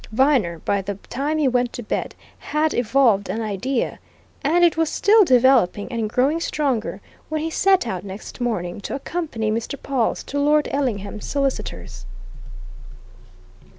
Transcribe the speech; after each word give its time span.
Viner, 0.11 0.57
by 0.65 0.81
the 0.81 0.95
time 1.11 1.37
he 1.37 1.47
went 1.47 1.71
to 1.73 1.83
bed, 1.83 2.15
had 2.39 2.73
evolved 2.73 3.29
an 3.29 3.39
idea, 3.39 3.99
and 4.43 4.63
it 4.65 4.75
was 4.75 4.89
still 4.89 5.23
developing 5.23 5.91
and 5.91 6.09
growing 6.09 6.39
stronger 6.39 7.01
when 7.29 7.39
he 7.41 7.51
set 7.51 7.85
out 7.85 8.03
next 8.03 8.41
morning 8.41 8.81
to 8.81 8.95
accompany 8.95 9.51
Mr. 9.51 9.79
Pawle 9.79 10.15
to 10.15 10.39
Lord 10.39 10.67
Ellingham's 10.71 11.25
solicitors. 11.27 12.07